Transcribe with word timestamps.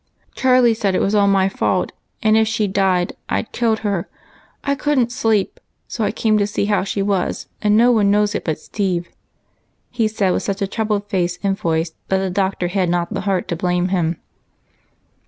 "Charlie 0.33 0.73
said 0.73 0.95
it 0.95 0.99
was 1.01 1.13
all 1.13 1.27
my 1.27 1.47
fault, 1.47 1.91
and 2.23 2.35
if 2.35 2.47
she 2.47 2.67
died 2.67 3.15
I 3.29 3.43
'd 3.43 3.51
killed 3.51 3.79
her. 3.85 4.09
I 4.63 4.73
couldn't 4.73 5.11
sleep, 5.11 5.59
so 5.87 6.03
I 6.03 6.09
came 6.11 6.39
to 6.39 6.47
see 6.47 6.65
how 6.65 6.83
she 6.83 7.01
A 7.01 7.05
SCARE. 7.05 7.05
251 7.05 7.27
was, 7.27 7.47
and 7.61 7.77
no 7.77 7.91
one 7.91 8.09
knows 8.09 8.33
it 8.33 8.43
but 8.43 8.57
Steve," 8.57 9.09
he 9.91 10.07
said 10.07 10.31
with 10.31 10.41
such 10.41 10.63
a 10.63 10.65
troubled 10.65 11.05
face 11.07 11.37
and 11.43 11.55
voice 11.55 11.91
that 12.07 12.17
the 12.17 12.31
Doctor 12.31 12.69
had 12.69 12.89
not 12.89 13.13
the 13.13 13.21
heart 13.21 13.47
to 13.49 13.55
blame 13.55 13.89
him. 13.89 14.17